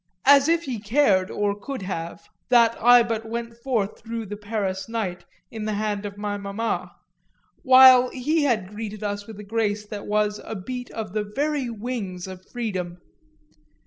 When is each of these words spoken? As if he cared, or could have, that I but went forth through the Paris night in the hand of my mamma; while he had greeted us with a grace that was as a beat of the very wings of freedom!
As 0.25 0.47
if 0.49 0.63
he 0.63 0.79
cared, 0.79 1.29
or 1.29 1.53
could 1.53 1.83
have, 1.83 2.27
that 2.49 2.75
I 2.81 3.03
but 3.03 3.23
went 3.23 3.53
forth 3.57 3.99
through 4.01 4.25
the 4.25 4.35
Paris 4.35 4.89
night 4.89 5.25
in 5.51 5.65
the 5.65 5.73
hand 5.75 6.07
of 6.07 6.17
my 6.17 6.37
mamma; 6.37 6.95
while 7.61 8.09
he 8.09 8.41
had 8.41 8.69
greeted 8.69 9.03
us 9.03 9.27
with 9.27 9.39
a 9.39 9.43
grace 9.43 9.85
that 9.85 10.07
was 10.07 10.39
as 10.39 10.45
a 10.51 10.55
beat 10.55 10.89
of 10.89 11.13
the 11.13 11.23
very 11.35 11.69
wings 11.69 12.25
of 12.25 12.43
freedom! 12.49 12.97